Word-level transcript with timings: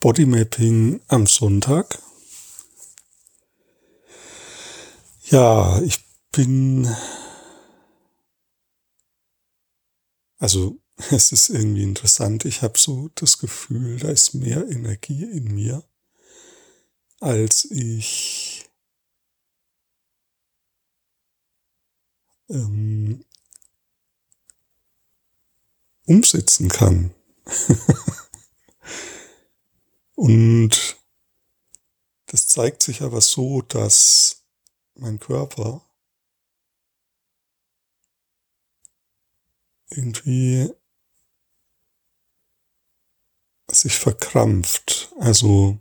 Bodymapping 0.00 1.00
am 1.08 1.26
Sonntag. 1.26 1.98
Ja, 5.24 5.82
ich 5.82 5.98
bin, 6.30 6.88
also 10.38 10.78
es 11.10 11.32
ist 11.32 11.48
irgendwie 11.48 11.82
interessant. 11.82 12.44
Ich 12.44 12.62
habe 12.62 12.78
so 12.78 13.10
das 13.16 13.38
Gefühl, 13.38 13.98
da 13.98 14.10
ist 14.10 14.34
mehr 14.34 14.68
Energie 14.68 15.24
in 15.24 15.52
mir, 15.52 15.82
als 17.18 17.64
ich 17.64 18.70
ähm, 22.48 23.24
umsetzen 26.06 26.68
kann. 26.68 27.12
Und 30.18 30.98
das 32.26 32.48
zeigt 32.48 32.82
sich 32.82 33.02
aber 33.02 33.20
so, 33.20 33.62
dass 33.62 34.42
mein 34.96 35.20
Körper 35.20 35.88
irgendwie 39.90 40.72
sich 43.70 43.96
verkrampft. 43.96 45.14
Also 45.20 45.78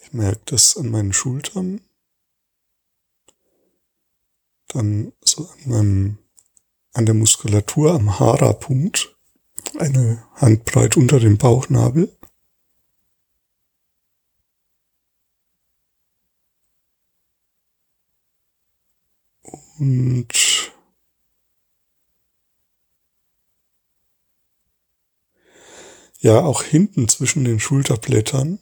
ich 0.00 0.12
merke 0.12 0.42
das 0.44 0.76
an 0.76 0.90
meinen 0.90 1.12
Schultern, 1.12 1.80
dann 4.68 5.12
so 5.24 5.48
an 5.48 5.68
meinem, 5.68 6.18
an 6.92 7.04
der 7.04 7.16
Muskulatur 7.16 7.94
am 7.94 8.20
Hara-Punkt 8.20 9.13
eine 9.76 10.26
Handbreit 10.34 10.96
unter 10.96 11.20
dem 11.20 11.38
Bauchnabel. 11.38 12.16
Und 19.78 20.72
ja, 26.20 26.40
auch 26.40 26.62
hinten 26.62 27.08
zwischen 27.08 27.44
den 27.44 27.60
Schulterblättern. 27.60 28.60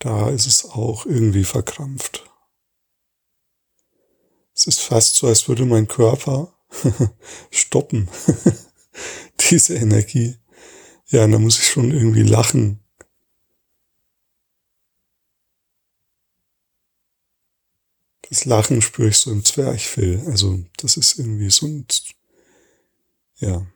Da 0.00 0.30
ist 0.30 0.46
es 0.46 0.64
auch 0.64 1.06
irgendwie 1.06 1.44
verkrampft. 1.44 2.24
Es 4.54 4.66
ist 4.66 4.80
fast 4.80 5.16
so, 5.16 5.28
als 5.28 5.48
würde 5.48 5.64
mein 5.64 5.86
Körper 5.86 6.57
stoppen. 7.50 8.08
Diese 9.50 9.74
Energie. 9.76 10.36
Ja, 11.06 11.26
da 11.26 11.38
muss 11.38 11.58
ich 11.58 11.66
schon 11.66 11.90
irgendwie 11.90 12.22
lachen. 12.22 12.80
Das 18.28 18.44
Lachen 18.44 18.82
spüre 18.82 19.08
ich 19.08 19.16
so 19.16 19.32
im 19.32 19.44
Zwerchfell. 19.44 20.22
Also, 20.26 20.62
das 20.76 20.96
ist 20.98 21.18
irgendwie 21.18 21.50
so 21.50 21.66
ein, 21.66 21.86
ja. 23.36 23.66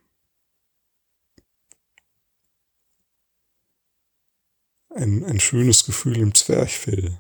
Ein, 4.91 5.25
ein 5.25 5.41
schönes 5.41 5.85
Gefühl 5.85 6.19
im 6.19 6.35
Zwerchfell. 6.35 7.19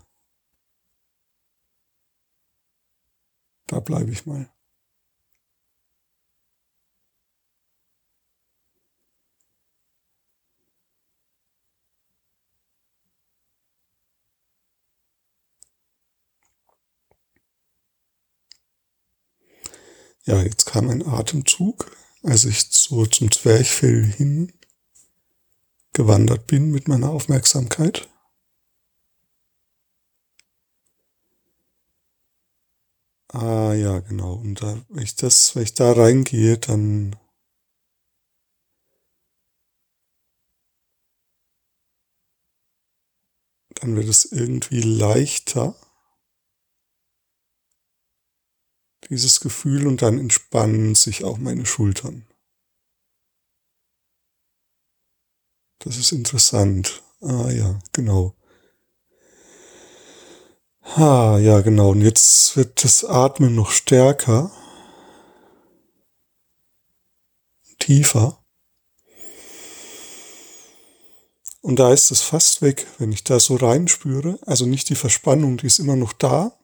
Da 3.67 3.80
bleibe 3.80 4.12
ich 4.12 4.27
mal. 4.27 4.52
Ja, 20.24 20.42
jetzt 20.42 20.66
kam 20.66 20.88
ein 20.88 21.06
Atemzug, 21.06 21.96
als 22.24 22.44
ich 22.44 22.66
so 22.70 23.06
zum 23.06 23.30
Zwerchfell 23.30 24.05
hin 24.05 24.52
gewandert 25.94 26.46
bin 26.48 26.70
mit 26.70 26.86
meiner 26.86 27.08
Aufmerksamkeit. 27.08 28.06
Ah 33.34 33.74
ja, 33.74 33.98
genau. 34.00 34.34
Und 34.34 34.62
da, 34.62 34.80
wenn 34.88 35.02
ich 35.02 35.16
das, 35.16 35.56
wenn 35.56 35.64
ich 35.64 35.74
da 35.74 35.90
reingehe, 35.92 36.56
dann 36.58 37.16
dann 43.74 43.96
wird 43.96 44.08
es 44.08 44.24
irgendwie 44.24 44.80
leichter. 44.80 45.77
Dieses 49.12 49.40
Gefühl 49.40 49.86
und 49.86 50.00
dann 50.00 50.18
entspannen 50.18 50.95
sich 50.95 51.23
auch 51.23 51.36
meine 51.36 51.67
Schultern. 51.67 52.24
Das 55.80 55.98
ist 55.98 56.12
interessant. 56.12 57.02
Ah 57.20 57.51
ja, 57.51 57.78
genau. 57.92 58.34
Ah 60.80 61.39
ja, 61.39 61.61
genau. 61.61 61.90
Und 61.90 62.01
jetzt 62.01 62.56
wird 62.56 62.83
das 62.84 63.05
Atmen 63.05 63.55
noch 63.55 63.70
stärker, 63.70 64.51
tiefer. 67.78 68.42
Und 71.61 71.78
da 71.78 71.92
ist 71.92 72.11
es 72.11 72.22
fast 72.22 72.62
weg, 72.62 72.86
wenn 72.98 73.12
ich 73.12 73.24
da 73.24 73.39
so 73.39 73.56
reinspüre. 73.56 74.39
Also 74.46 74.64
nicht 74.64 74.89
die 74.89 74.95
Verspannung, 74.95 75.58
die 75.58 75.67
ist 75.67 75.80
immer 75.80 75.96
noch 75.96 76.14
da, 76.14 76.58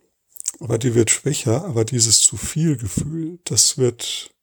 aber 0.61 0.79
die 0.79 0.95
wird 0.95 1.11
schwächer, 1.11 1.65
aber 1.65 1.85
dieses 1.85 2.21
zu 2.21 2.37
viel 2.37 2.77
Gefühl, 2.77 3.39
das 3.45 3.79
wird, 3.79 4.35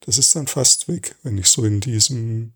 das 0.00 0.18
ist 0.18 0.34
dann 0.36 0.46
fast 0.46 0.88
weg, 0.88 1.16
wenn 1.22 1.38
ich 1.38 1.48
so 1.48 1.64
in 1.64 1.80
diesem 1.80 2.52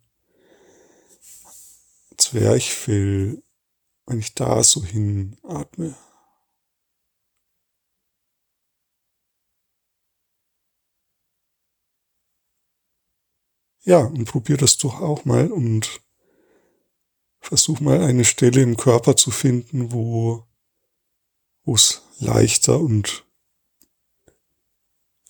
Zwerchfell, 2.16 3.42
wenn 4.06 4.19
ich 4.19 4.34
da 4.34 4.62
so 4.62 4.84
hinatme. 4.84 5.97
Ja, 13.84 13.98
und 13.98 14.26
probier 14.26 14.56
das 14.56 14.76
doch 14.76 15.00
auch 15.00 15.24
mal 15.24 15.50
und 15.50 16.00
versuch 17.41 17.80
mal 17.80 18.00
eine 18.03 18.24
Stelle 18.24 18.62
im 18.62 18.76
Körper 18.76 19.16
zu 19.16 19.30
finden, 19.32 19.91
wo 19.91 20.47
wo 21.65 21.75
es 21.75 22.03
leichter 22.19 22.78
und 22.78 23.25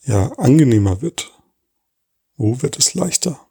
ja, 0.04 0.32
angenehmer 0.32 1.00
wird. 1.02 1.32
Wo 2.36 2.62
wird 2.62 2.78
es 2.78 2.94
leichter? 2.94 3.46